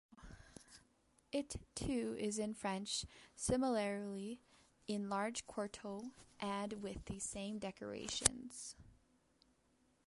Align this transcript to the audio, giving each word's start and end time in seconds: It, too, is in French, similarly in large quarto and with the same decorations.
It, 1.31 1.57
too, 1.75 2.15
is 2.19 2.39
in 2.39 2.55
French, 2.55 3.05
similarly 3.35 4.41
in 4.87 5.09
large 5.09 5.45
quarto 5.45 6.05
and 6.39 6.73
with 6.81 7.05
the 7.05 7.19
same 7.19 7.59
decorations. 7.59 8.75